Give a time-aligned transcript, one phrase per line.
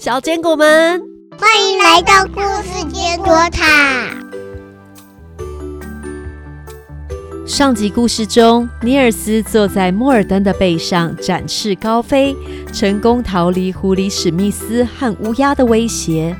[0.00, 0.98] 小坚果们，
[1.38, 4.08] 欢迎来到故事坚果塔。
[7.46, 12.34] 上集故事中，尼尔斯坐在莫尔登的背上展翅高飞，
[12.72, 16.34] 成功逃离狐狸史密斯和乌鸦的威胁。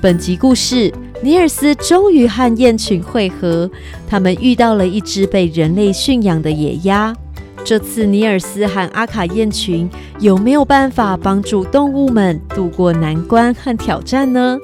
[0.00, 0.90] 本集故事，
[1.20, 3.70] 尼尔斯终于和雁群会合，
[4.08, 7.14] 他们遇到了一只被人类驯养的野鸭。
[7.64, 9.88] 这次尼尔斯和阿卡雁群
[10.18, 14.58] 有没有办法帮助动物们度过难关和挑战呢？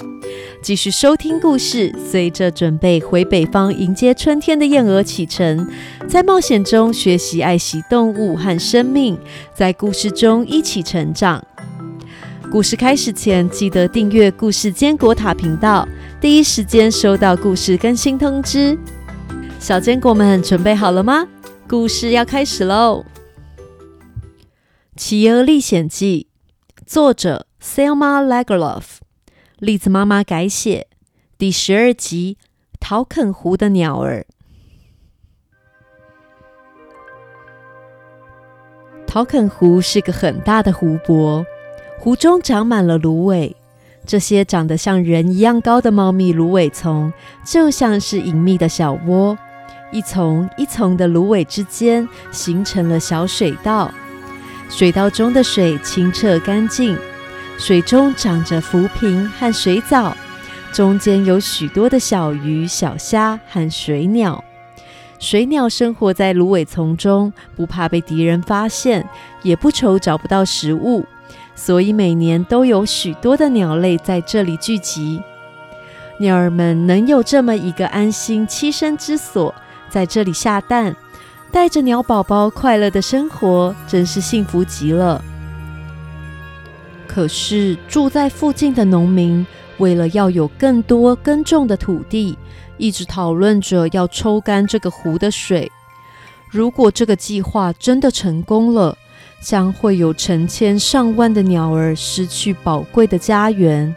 [0.60, 5.68] 继续收听故事，随着准备回北方迎接春天的燕鹅启程，
[6.08, 9.16] 在冒险中学习爱惜动物和生命，
[9.54, 11.42] 在故事中一起成长。
[12.50, 15.86] 故事开始前，记得订阅故事坚果塔频道，
[16.20, 18.76] 第一时间收到故事更新通知。
[19.60, 21.26] 小坚果们准备好了吗？
[21.68, 23.04] 故事要开始喽！
[24.96, 26.26] 《企鹅历险记》
[26.86, 28.84] 作者 Selma Lagerlof，
[29.58, 30.86] 栗子妈妈改写，
[31.36, 32.38] 第十二集
[32.80, 34.24] 《陶肯湖的鸟儿》。
[39.06, 41.44] 陶肯湖是个很大的湖泊，
[41.98, 43.54] 湖中长满了芦苇。
[44.06, 47.12] 这些长得像人一样高的茂密芦苇丛，
[47.44, 49.36] 就像是隐秘的小窝。
[49.90, 53.90] 一丛一丛的芦苇之间形成了小水道，
[54.68, 56.96] 水道中的水清澈干净，
[57.58, 60.14] 水中长着浮萍和水藻，
[60.72, 64.44] 中间有许多的小鱼、小虾和水鸟。
[65.18, 69.08] 水鸟生活在芦苇丛中，不怕被敌人发现，
[69.42, 71.06] 也不愁找不到食物，
[71.54, 75.22] 所以每年都有许多的鸟类在这里聚集。
[76.20, 79.54] 鸟儿们能有这么一个安心栖身之所。
[79.90, 80.94] 在这里下蛋，
[81.50, 85.22] 带着鸟宝宝快乐的生活，真是幸福极了。
[87.06, 89.46] 可是住在附近的农民，
[89.78, 92.36] 为了要有更多耕种的土地，
[92.76, 95.70] 一直讨论着要抽干这个湖的水。
[96.50, 98.96] 如果这个计划真的成功了，
[99.40, 103.94] 将会有成千上万的鸟儿失去宝贵的家园。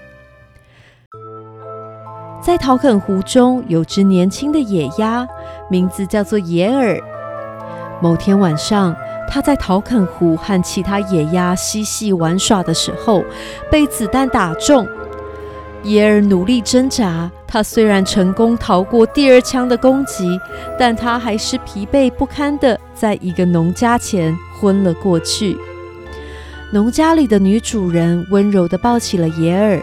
[2.42, 5.28] 在陶肯湖中，有只年轻的野鸭，
[5.72, 7.00] 名字叫做野尔。
[8.02, 8.94] 某天晚上，
[9.30, 13.24] 他在陶肯湖和其他野鸭嬉戏玩耍的时候，
[13.72, 14.86] 被子弹打中。
[15.84, 20.38] 野尔努力挣扎，他虽然成功逃过第二枪的攻击，
[20.78, 25.58] 但他还是疲惫不堪的，在一个农家前昏了过去。
[26.74, 29.82] 农家里的女主人温柔地抱起了野尔。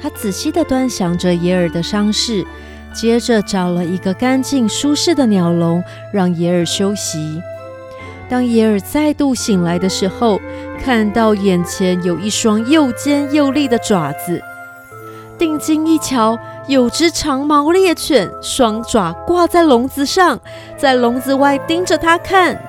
[0.00, 2.46] 他仔细地端详着耶尔的伤势，
[2.98, 7.40] 接着找了一个干净舒适的鸟笼，让野尔休息。
[8.28, 10.40] 当野尔再度醒来的时候，
[10.82, 14.42] 看到眼前有一双又尖又利的爪子。
[15.38, 16.36] 定睛一瞧，
[16.66, 20.40] 有只长毛猎犬，双爪挂在笼子上，
[20.76, 22.60] 在笼子外盯着他看。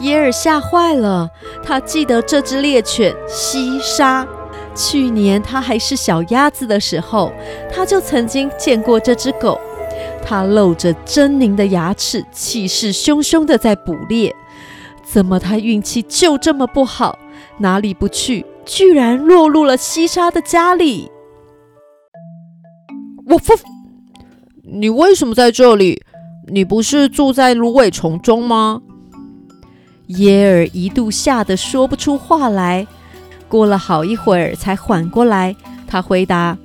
[0.00, 1.30] 耶尔吓坏了，
[1.64, 4.26] 他记得这只猎犬西沙。
[4.74, 7.32] 去年他还是小鸭子的时候，
[7.72, 9.58] 他就曾经见过这只狗。
[10.26, 14.34] 它露着狰狞的牙齿，气势汹汹的在捕猎。
[15.04, 17.18] 怎么它运气就这么不好？
[17.58, 21.10] 哪里不去，居然落入了西沙的家里？
[23.26, 23.52] 我夫，
[24.62, 26.02] 你为什么在这里？
[26.48, 28.80] 你不是住在芦苇丛中吗？
[30.06, 32.86] 耶尔一度吓得说不出话来。
[33.54, 35.54] 过了好一会儿，才缓过来。
[35.86, 36.58] 他回答：“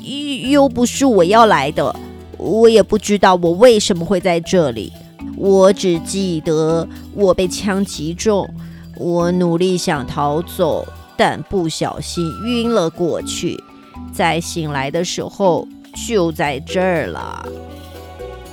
[0.00, 1.94] 又又不是我要来的，
[2.38, 4.90] 我也不知道我为什么会在这里。
[5.36, 8.48] 我只记得我被枪击中，
[8.96, 10.86] 我努力想逃走，
[11.18, 13.62] 但不小心晕了过去。
[14.10, 15.68] 在醒来的时候，
[16.08, 17.46] 就在这儿了。”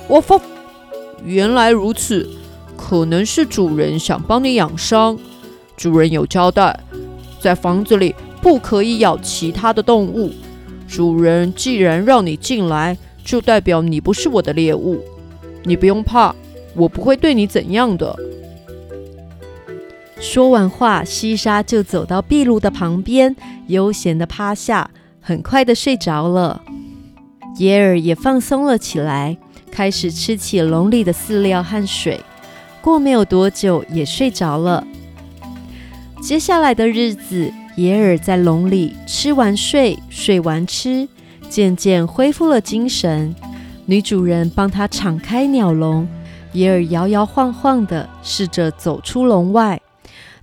[0.06, 0.38] 我发，
[1.24, 2.28] 原来如此，
[2.76, 5.18] 可能是主人想帮你养伤。
[5.78, 6.78] 主人有交代。
[7.42, 10.30] 在房子里不可以咬其他的动物。
[10.86, 15.02] 主人既然让你进来，就代表你不是我的猎物。
[15.64, 16.34] 你不用怕，
[16.74, 18.16] 我不会对你怎样的。
[20.20, 23.34] 说完话，西沙就走到壁炉的旁边，
[23.66, 24.88] 悠闲的趴下，
[25.20, 26.62] 很快的睡着了。
[27.58, 29.36] 耶尔也放松了起来，
[29.70, 32.20] 开始吃起笼里的饲料和水。
[32.80, 34.86] 过没有多久，也睡着了。
[36.22, 41.08] 接下来的日子，野尔在笼里吃完睡，睡完吃，
[41.48, 43.34] 渐渐恢复了精神。
[43.86, 46.08] 女主人帮他敞开鸟笼，
[46.52, 49.82] 野尔摇摇晃晃的试着走出笼外。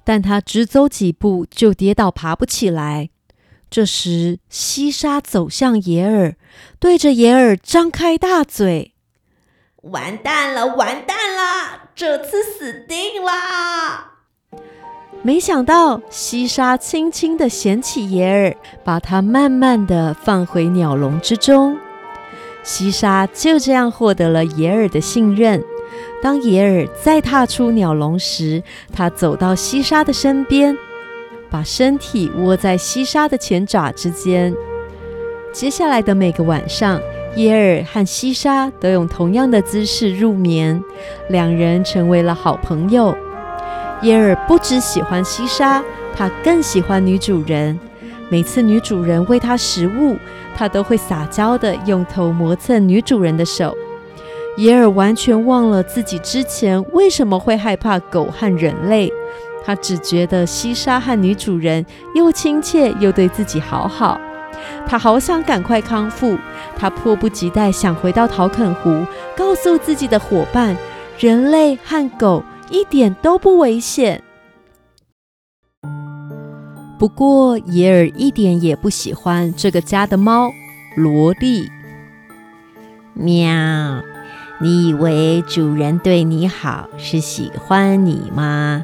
[0.03, 3.09] 但他只走几步就跌倒，爬不起来。
[3.69, 6.35] 这时，西沙走向野尔，
[6.77, 8.95] 对着野尔张开大嘴
[9.83, 14.17] ：“完蛋了，完蛋了，这次死定了！”
[15.21, 21.77] 没想到，西沙轻轻地捡起耶尔，把它慢慢地放回鸟笼之中。
[22.63, 25.61] 西沙就这样获得了耶尔的信任。
[26.21, 28.63] 当耶尔再踏出鸟笼时，
[28.93, 30.77] 他走到西沙的身边。
[31.51, 34.53] 把身体窝在西沙的前爪之间。
[35.51, 37.01] 接下来的每个晚上，
[37.37, 40.79] 耶尔和西沙都用同样的姿势入眠，
[41.29, 43.17] 两人成为了好朋友。
[44.01, 45.83] 耶尔不只喜欢西沙，
[46.15, 47.77] 他更喜欢女主人。
[48.29, 50.15] 每次女主人喂他食物，
[50.55, 53.75] 他都会撒娇的用头磨蹭女主人的手。
[54.57, 59.11] 耶尔完全忘了自己之前为什么会害怕狗和人类。
[59.65, 61.85] 他只觉得西沙和女主人
[62.15, 64.19] 又亲切又对自己好好，
[64.87, 66.37] 他好想赶快康复。
[66.77, 69.05] 他迫不及待想回到陶肯湖，
[69.35, 70.75] 告诉自己的伙伴：
[71.19, 74.23] 人类和狗一点都不危险。
[76.97, 80.51] 不过，耶尔一点也不喜欢这个家的猫
[80.95, 81.69] 萝莉。
[83.13, 84.01] 喵，
[84.59, 88.83] 你以为主人对你好是喜欢你吗？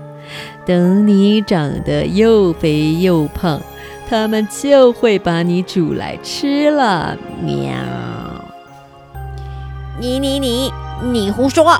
[0.65, 3.61] 等你长得又肥又胖，
[4.09, 7.17] 他们就会把你煮来吃了。
[7.41, 7.73] 喵！
[9.99, 10.71] 你你你
[11.03, 11.79] 你胡说！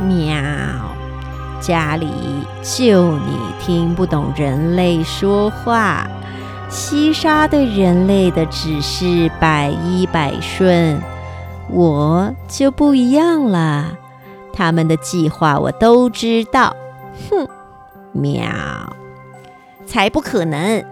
[0.00, 0.36] 喵！
[1.60, 2.06] 家里
[2.62, 6.06] 就你听不懂人类说话。
[6.68, 11.00] 西沙对人类的指示百依百顺，
[11.70, 13.96] 我就不一样了。
[14.52, 16.76] 他们的计划我都知道。
[17.30, 17.48] 哼，
[18.12, 18.42] 喵！
[19.86, 20.84] 才不可能！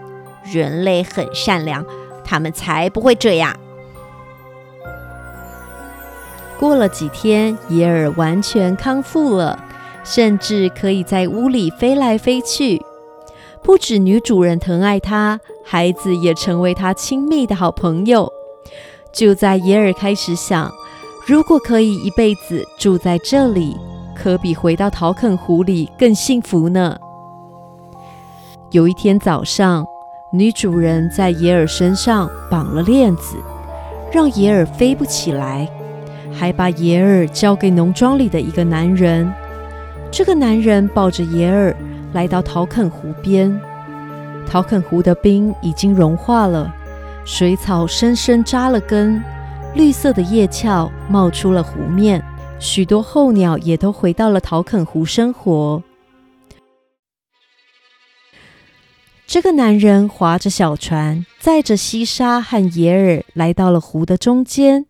[0.45, 1.85] 人类很善良，
[2.25, 3.55] 他们才不会这样。
[6.65, 9.63] 过了几天，耶尔完全康复了，
[10.03, 12.81] 甚至可以在屋里飞来飞去。
[13.63, 18.33] 不止女主人疼爱他，孩子也成为他亲密的好朋友。
[19.13, 20.73] 就在耶尔开始想，
[21.27, 23.77] 如果可以一辈子住在这里。
[24.17, 26.97] 可比回到陶肯湖里更幸福呢。
[28.71, 29.85] 有一天早上，
[30.33, 33.37] 女主人在耶尔身上绑了链子，
[34.11, 35.69] 让耶尔飞不起来，
[36.37, 39.33] 还把耶尔交给农庄里的一个男人。
[40.11, 41.75] 这个男人抱着耶尔
[42.13, 43.59] 来到陶肯湖边。
[44.47, 46.73] 陶肯湖的冰已经融化了，
[47.25, 49.23] 水草深深扎了根，
[49.75, 52.23] 绿色的叶鞘冒出了湖面。
[52.61, 55.83] 许多候鸟也都回到了陶肯湖生活。
[59.27, 64.87] 这个男人划着小船，载着西沙和耶尔来到了湖的中间。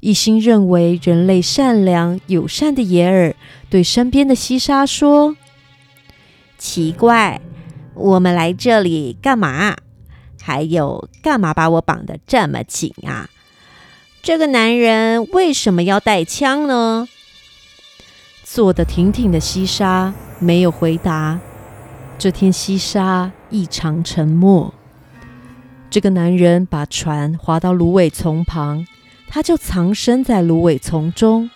[0.00, 3.34] 一心认为人类善良友善的耶尔
[3.68, 5.36] 对身边的西沙说
[6.58, 7.40] ：“奇怪，
[7.94, 9.76] 我们来这里干嘛？
[10.40, 13.28] 还有，干嘛把我绑得这么紧啊？”
[14.22, 17.08] 这个男人为什么要带枪呢？
[18.42, 21.38] 坐得挺挺的西沙没有回答。
[22.18, 24.74] 这天，西沙异常沉默。
[25.88, 28.86] 这个男人把船划到芦苇丛旁，
[29.30, 31.48] 他就藏身在芦苇丛中。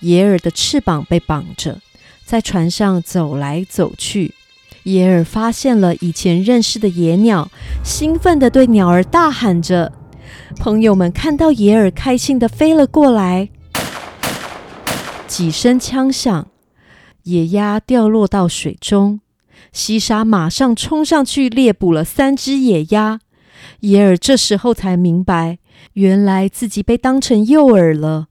[0.00, 1.80] 野尔的翅膀被绑着，
[2.24, 4.34] 在船上走来走去。
[4.82, 7.48] 野尔发现了以前认识的野鸟，
[7.84, 9.92] 兴奋地对鸟儿大喊着。
[10.56, 13.48] 朋友们看到野尔开心的飞了过来，
[15.28, 16.48] 几声枪响，
[17.22, 19.20] 野鸭掉落到水中。
[19.72, 23.20] 西沙马上冲上去猎捕了三只野鸭。
[23.80, 25.58] 野尔这时候才明白，
[25.94, 28.28] 原来自己被当成诱饵了。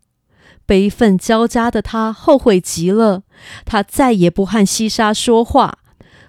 [0.65, 3.23] 悲愤交加的他后悔极了，
[3.65, 5.79] 他再也不和西沙说话，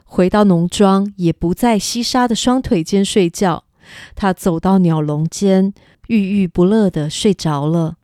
[0.04, 3.64] 回到农庄也不在西沙的双腿间睡觉。
[4.16, 5.72] 他走到鸟笼间，
[6.08, 7.96] 郁郁不乐地睡着了。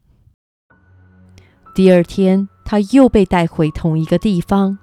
[1.74, 4.78] 第二天，他又被带回同一个地方。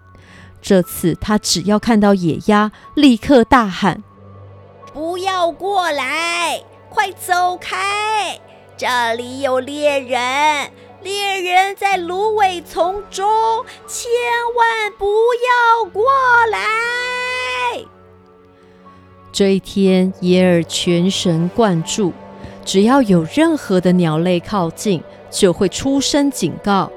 [0.61, 4.03] 这次，他只要看到野鸭，立刻大喊
[4.91, 6.63] ：“不要过来！
[6.95, 8.39] 快走开！
[8.77, 10.71] 这里有猎人！
[11.03, 13.27] 猎人在芦苇丛中，
[13.85, 14.09] 千
[14.55, 16.03] 万不要过
[16.49, 17.83] 来！”
[19.33, 22.13] 这一天，耶尔全神贯注，
[22.63, 26.89] 只要有任何的鸟类靠近，就会出声警告。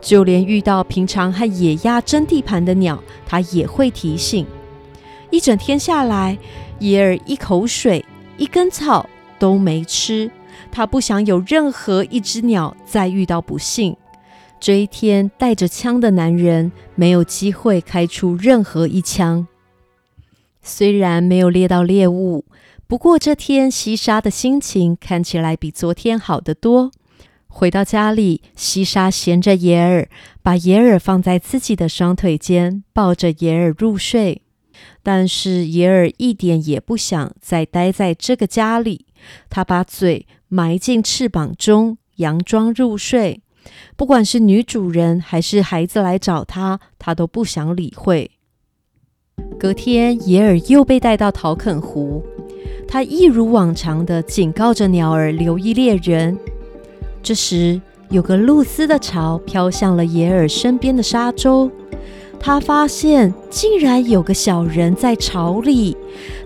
[0.00, 4.44] 就连遇到平常和野鸭争地盘的鸟，它也会提醒。
[5.30, 6.36] 一整天下来，
[6.80, 8.04] 耶尔一口水、
[8.36, 10.30] 一根草都没吃。
[10.70, 13.96] 他不想有任何一只鸟再遇到不幸。
[14.58, 19.46] 这一天，带着枪的男人没有机会开出任何一枪。
[20.62, 22.46] 虽然没有猎到猎物，
[22.86, 26.90] 不过这天西沙的心情看起来比昨天好得多。
[27.46, 30.08] 回到家里，西沙衔着野尔，
[30.42, 34.42] 把野尔放在自己的双腿间，抱着野尔入睡。
[35.04, 39.04] 但是耶尔一点也不想再待在这个家里，
[39.50, 43.42] 他把嘴埋进翅膀中，佯装入睡。
[43.96, 48.30] 不管是女主人还是孩子来找他，他都不想理会。
[49.58, 52.24] 隔天，耶尔又被带到陶肯湖，
[52.88, 56.38] 他一如往常的警告着鸟儿留意猎人。
[57.22, 57.80] 这时，
[58.10, 61.70] 有个露丝的巢飘向了耶尔身边的沙洲，
[62.46, 65.96] 他发现竟然有个小人在巢里，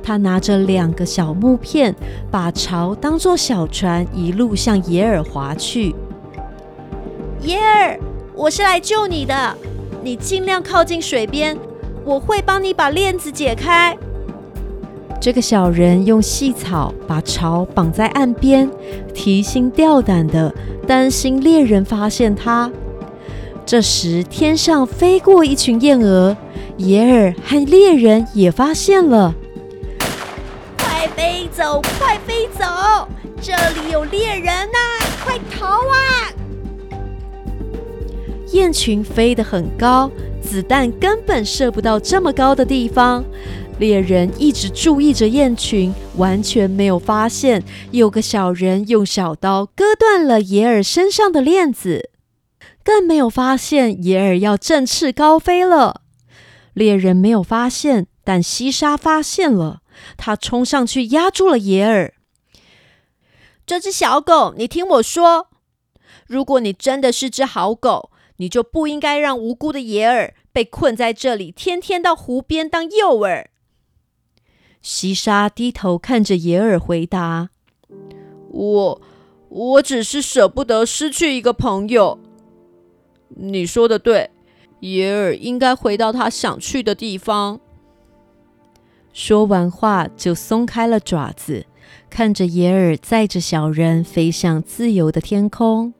[0.00, 1.92] 他拿着两个小木片，
[2.30, 5.92] 把巢当作小船，一路向耶尔划去。
[7.42, 7.98] 耶尔，
[8.32, 9.56] 我是来救你的，
[10.00, 11.58] 你尽量靠近水边，
[12.04, 13.98] 我会帮你把链子解开。
[15.20, 18.70] 这个小人用细草把巢绑在岸边，
[19.12, 20.54] 提心吊胆的
[20.86, 22.70] 担心猎人发现他。
[23.68, 26.34] 这时，天上飞过一群燕鹅，
[26.78, 29.34] 耶尔和猎人也发现了。
[30.78, 32.64] 快飞走，快飞走！
[33.42, 34.78] 这里有猎人呐，
[35.22, 36.32] 快逃啊！
[38.52, 40.10] 雁群飞得很高，
[40.40, 43.22] 子弹根本射不到这么高的地方。
[43.78, 52.08] 猎人一直注意着雁群，完全没有发现有个小人用小刀割断了耶尔身上的链子，
[52.88, 56.00] 更没有发现野尔要振翅高飞了。
[56.72, 59.82] 猎人没有发现，但西沙发现了，
[60.16, 62.14] 他冲上去压住了野尔。
[63.66, 65.48] 这只小狗，你听我说，
[66.26, 68.10] 如果你真的是只好狗。
[68.40, 73.46] 你就不应该让无辜的野尔被困在这里，天天到湖边当诱饵。
[74.80, 77.50] 西沙低头看着野尔，回答
[78.48, 79.02] ：“我，
[79.48, 82.20] 我只是舍不得失去一个朋友。
[83.28, 84.30] 你说的对，
[84.80, 87.60] 野尔应该回到他想去的地方。”
[89.12, 91.66] 说完话，就松开了爪子，
[92.08, 95.92] 看着野尔载着小人飞向自由的天空。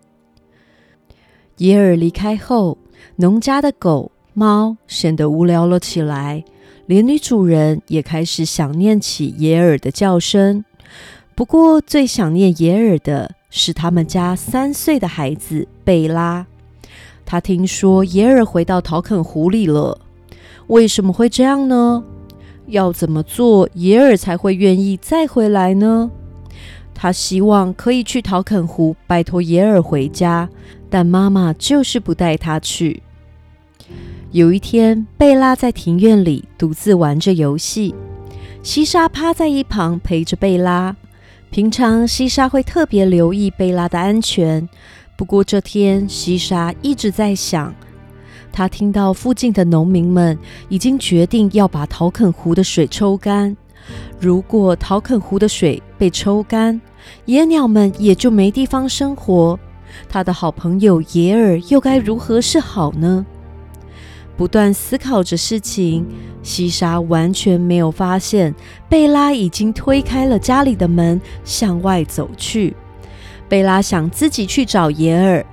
[1.56, 2.78] 耶尔离开后，
[3.16, 6.44] 农家的狗、猫显得无聊了起来，
[6.87, 10.64] 连女主人也开始想念起耶尔的叫声。
[11.35, 16.47] 不过，最想念耶尔的是他们家三岁的孩子贝拉。
[17.30, 20.00] 他听说耶尔回到陶肯湖里了，
[20.68, 22.02] 为什么会这样呢？
[22.68, 26.11] 要怎么做耶尔才会愿意再回来呢？
[26.94, 30.49] 他希望可以去陶肯湖，拜托耶尔回家。
[30.88, 33.02] 但妈妈就是不带他去。
[34.30, 37.94] 有一天，贝拉在庭院里独自玩着游戏，
[38.62, 40.97] 西沙趴在一旁陪着贝拉。
[41.50, 44.66] 平常西沙会特别留意贝拉的安全，
[45.19, 47.75] 不过这天西沙一直在想，
[48.53, 53.57] 他听到附近的农民们已经决定要把陶肯湖的水抽干。
[54.21, 56.81] 如果陶肯湖的水被抽干，
[57.25, 59.59] 野鸟们也就没地方生活。
[60.09, 63.27] 他的好朋友耶尔又该如何是好呢？
[64.37, 66.07] 不断思考着事情，
[66.45, 68.55] 西沙完全没有发现
[68.89, 72.77] 贝拉已经推开了家里的门，向外走去。
[73.49, 75.45] 贝拉想自己去找耶尔，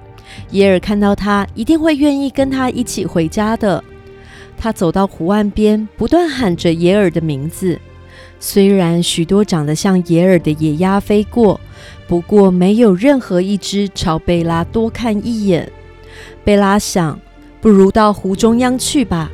[0.52, 3.84] 耶尔看到他一定会愿意跟他一起回家的。
[4.58, 7.80] 他走到湖岸边，不断喊着耶尔的名字。
[8.40, 11.60] 虽然许多长得像耶尔的野鸭飞过。
[12.08, 15.72] 不过，没有任何一只朝贝拉多看一眼。
[16.44, 17.20] 贝拉想，
[17.60, 19.32] 不如到湖中央去吧，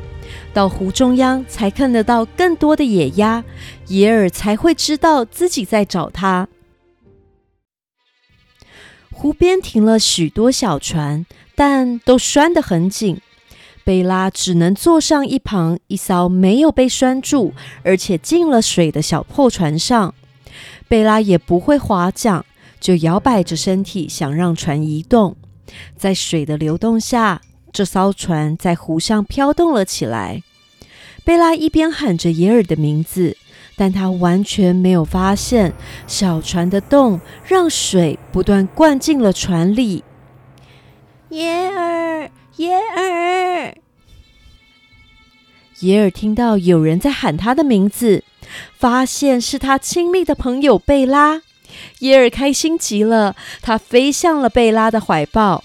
[0.54, 3.44] 到湖中央才看得到更多的野鸭，
[3.88, 6.48] 耶尔才会知道自己在找他。
[9.22, 11.24] 湖边停了许多小船，
[11.54, 13.20] 但都拴得很紧。
[13.84, 20.12] 贝拉只能坐上一旁一艘没有被拴住，而且进了水的小破船上。
[20.88, 22.44] 贝拉也不会划桨。
[22.80, 25.36] 就摇摆着身体，想让船移动。
[25.96, 27.40] 在水的流动下，
[27.72, 30.42] 这艘船在湖上飘动了起来。
[31.22, 33.36] 贝拉一边喊着耶尔的名字，
[33.76, 35.72] 但他完全没有发现
[36.06, 40.04] 小船的动让水不断灌进了船里。
[41.30, 43.74] 耶尔，耶尔！
[45.80, 48.22] 耶尔听到有人在喊他的名字，
[48.78, 51.42] 发现是他亲密的朋友贝拉。
[52.00, 55.64] 耶尔开心极了，他飞向了贝拉的怀抱。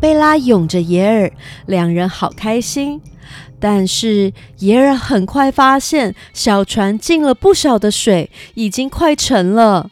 [0.00, 1.32] 贝拉拥着耶尔，
[1.66, 3.02] 两人好开心。
[3.60, 9.90] 但是耶尔很快发现，小船进了不少的水，已经快沉了。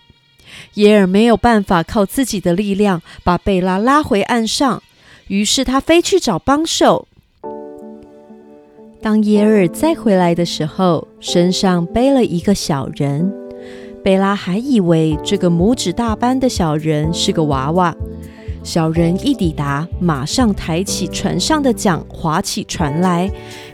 [0.74, 4.82] 耶尔没有办法靠自己的力量把贝拉拉回岸上，
[5.26, 7.06] 于是他飞去找帮手。
[9.00, 13.32] 当耶尔再回来的时候，身上背了一个小人。
[14.02, 17.94] 贝拉还以为这个拇指大般的小人是个娃娃。
[18.68, 23.30] 小人一抵达，马上抬起船上的桨，划起船来。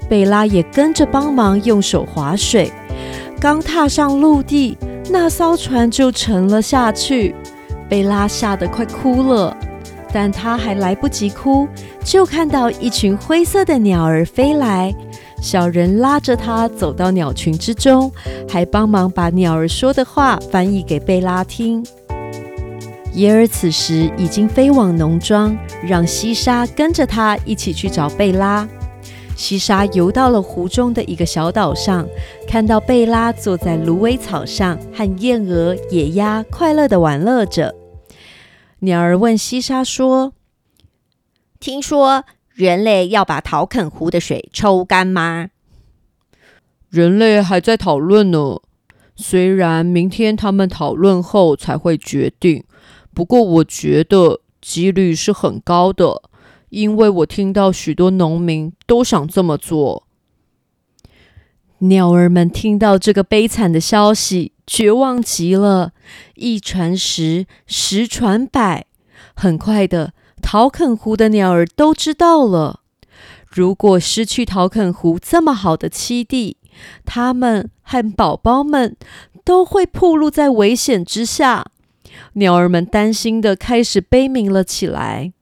[0.08, 2.70] 贝拉也跟着帮忙，用手划水。
[3.40, 4.78] 刚踏上陆地，
[5.10, 7.34] 那艘船就沉了下去。
[7.88, 9.56] 贝拉吓得快哭了，
[10.12, 11.66] 但她还来不及哭，
[12.04, 14.94] 就看到一群灰色的鸟儿飞来。
[15.42, 18.12] 小人拉着她走到鸟群之中，
[18.48, 21.84] 还帮忙把鸟儿说的话翻译给贝拉听。
[23.14, 25.56] 耶尔此时已经飞往农庄，
[25.86, 28.68] 让西沙跟着他一起去找贝拉。
[29.36, 32.08] 西沙游到了湖中的一个小岛上，
[32.48, 37.74] 看到贝拉坐在芦苇草上，和燕鹅、野鸭快乐地玩乐着。
[38.80, 40.32] 鸟儿问西沙说
[41.60, 45.50] ：“听说人类要把陶肯湖的水抽干吗？”
[46.90, 48.60] 人类还在讨论呢，
[49.14, 52.64] 虽然明天他们讨论后才会决定。
[53.14, 56.22] 不过，我觉得几率是很高的，
[56.70, 60.06] 因为我听到许多农民都想这么做。
[61.78, 65.92] 鸟儿们听到这个悲惨的消息，绝望极了。
[66.34, 68.86] 一传十，十传百，
[69.36, 72.80] 很快的，陶肯湖的鸟儿都知道了。
[73.46, 76.56] 如果失去陶肯湖这么好的栖地，
[77.04, 78.96] 它们和宝宝们
[79.44, 81.66] 都会暴露在危险之下。
[82.34, 85.32] 鸟儿们担心的开始悲鸣了起来。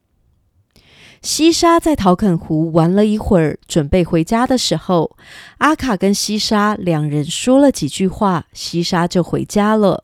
[1.20, 5.16] 西沙在陶肯湖玩了一会儿，准备回家的时候，
[5.58, 10.02] 阿卡跟西沙两人说了几句话，西沙就回家了。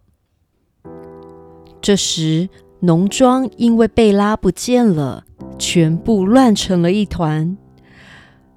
[1.80, 2.48] 这时，
[2.80, 5.24] 农庄因为贝拉不见了，
[5.58, 7.56] 全部乱成了一团，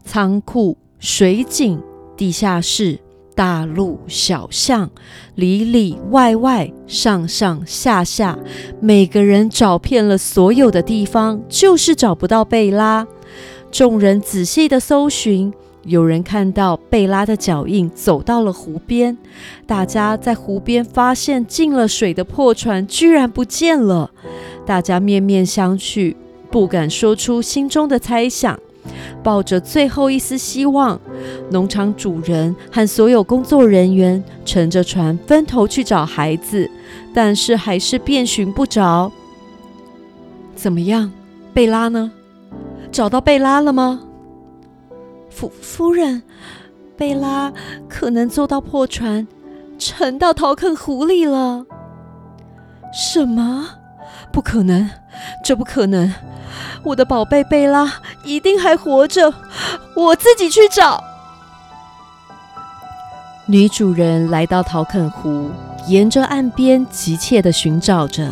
[0.03, 1.81] 仓库、水井、
[2.15, 2.99] 地下室。
[3.35, 4.89] 大路小巷，
[5.35, 8.37] 里里外外，上上下下，
[8.79, 13.07] 每个人找遍了所有的地方，就是找不到贝拉。
[13.71, 15.53] 众人仔细的搜寻，
[15.85, 19.17] 有人看到贝拉的脚印走到了湖边。
[19.65, 24.11] 大家在湖边发现进了水的破船居然不见了，
[24.65, 26.15] 大家面面相觑，
[26.51, 28.59] 不敢说出心中的猜想。
[29.23, 30.99] 抱着最后一丝希望，
[31.49, 36.69] 农场主人和所有工作人员乘着船分头去找孩子，
[37.13, 39.11] 但是还是遍寻不着。
[40.55, 41.11] 怎么样，
[41.53, 42.11] 贝拉呢？
[42.91, 44.01] 找到贝拉了吗？
[45.29, 46.23] 夫夫人，
[46.97, 47.53] 贝拉
[47.87, 49.27] 可能坐到破船，
[49.77, 51.65] 沉到陶肯湖里了。
[52.93, 53.80] 什么？
[54.31, 54.89] 不可能！
[55.43, 56.13] 这不可能！
[56.83, 59.33] 我的宝贝贝拉一定还活着，
[59.95, 61.03] 我自己去找。
[63.45, 65.49] 女主人来到陶肯湖，
[65.87, 68.29] 沿着岸边急切地寻找着，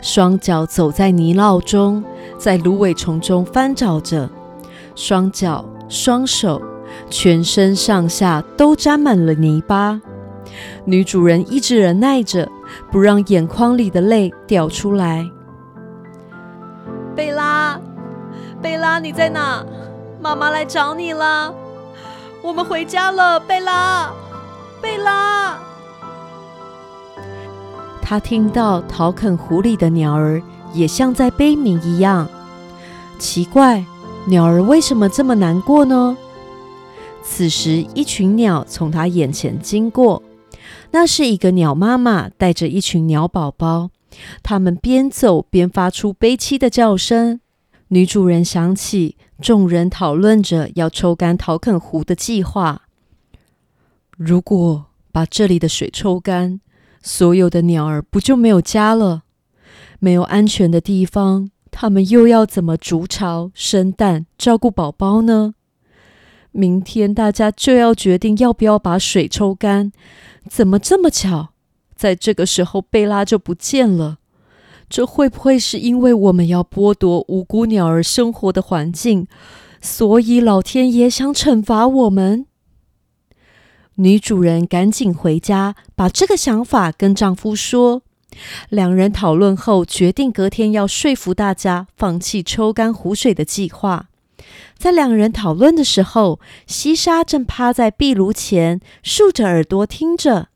[0.00, 2.02] 双脚走在泥淖中，
[2.38, 4.28] 在芦苇丛中翻找着，
[4.94, 6.60] 双脚、双手、
[7.08, 10.00] 全身上下都沾满了泥巴。
[10.84, 12.48] 女主人一直忍耐着，
[12.90, 15.28] 不让眼眶里的泪掉出来。
[17.14, 17.78] 贝拉，
[18.60, 19.64] 贝拉，你在哪？
[20.20, 21.54] 妈妈来找你了。
[22.42, 24.10] 我们回家了，贝拉，
[24.80, 25.58] 贝拉。
[28.00, 32.28] 他听到陶肯湖里的鸟儿也像在悲鸣一样。
[33.18, 33.84] 奇怪，
[34.26, 36.16] 鸟儿为什么这么难过呢？
[37.22, 40.22] 此时，一群鸟从他眼前经过。
[40.92, 43.90] 那是一个鸟妈妈带着一群鸟宝宝。
[44.42, 47.40] 他们边走边发出悲凄的叫声。
[47.88, 52.82] 女主人想起众人讨论着要抽干陶肯湖的计划。
[54.16, 56.60] 如果把这里的水抽干，
[57.02, 59.22] 所有的鸟儿不就没有家了？
[59.98, 65.54] 没有安全的地方，它们又要怎么筑巢、生蛋、照顾宝宝呢？
[66.52, 69.90] 明天大家就要决定要不要把水抽干。
[70.48, 71.50] 怎么这么巧？
[71.96, 74.18] 在这个时候，贝拉就不见了。
[74.88, 79.26] 这会不会是因为我们要剥夺无辜鸟儿生活的环境，
[79.80, 82.46] 所以老天爷想惩罚我们？
[83.96, 88.02] 女主人赶紧回家，把这个想法跟丈夫说。
[88.68, 94.08] 两人讨论后，决定隔天要说服大家放弃抽干湖水的计划。
[94.76, 100.48] 在两人讨论的时候，西沙正趴在壁炉前，竖着耳朵听着。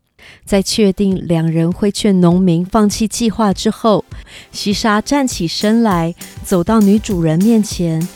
[0.44, 4.04] 在确定两人会劝农民放弃计划之后，
[4.50, 8.06] 西沙站起身来，走到女主人面前，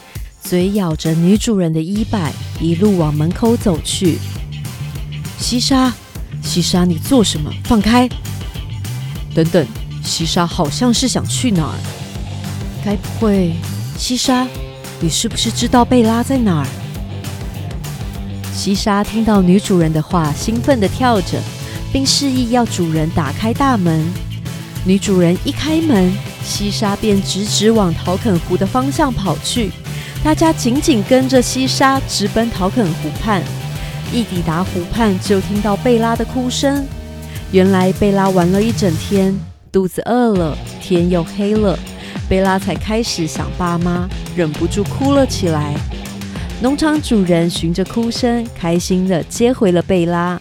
[0.42, 4.18] 嘴咬着女主人的衣摆，一路往门口走去。
[5.38, 5.92] 西沙，
[6.42, 7.52] 西沙，你做什么？
[7.64, 8.08] 放开！
[9.32, 9.64] 等等，
[10.02, 11.78] 西沙好像是想去哪儿？
[12.84, 13.54] 该不会，
[13.96, 14.48] 西沙，
[15.00, 16.66] 你是不是知道贝拉在哪儿？
[18.52, 21.40] 西沙听到女主人的话，兴奋地跳着。
[21.92, 24.06] 并示意要主人打开大门。
[24.84, 26.12] 女主人一开门，
[26.44, 29.72] 西沙便直直往陶肯湖的方向跑去。
[30.22, 33.42] 大家紧紧跟着西沙直奔陶肯湖畔。
[34.12, 36.86] 一抵达湖畔，就听到贝拉的哭声。
[37.50, 39.36] 原来贝拉玩了一整天，
[39.72, 41.76] 肚子饿了，天又黑了，
[42.30, 45.74] 贝拉才开始想爸妈，忍不住哭了起来。
[46.62, 50.40] 农场主人循着哭声，开心地接回了贝拉。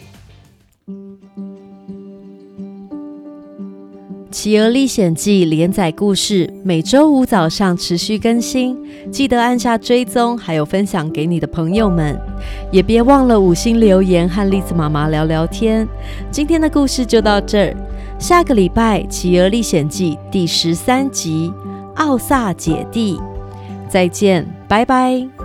[4.31, 8.77] 《企鹅历险记》连载故事每周五早上持续更新，
[9.11, 12.15] 记得按下追踪，还有分享给你的朋友们，
[12.71, 15.87] 也别忘了五星留言和栗子妈妈聊聊天。
[16.29, 17.75] 今天的故事就到这儿，
[18.19, 21.51] 下个礼拜《企鹅历险记》第十三集
[21.99, 23.17] 《奥萨姐弟》，
[23.89, 25.38] 再见，拜拜。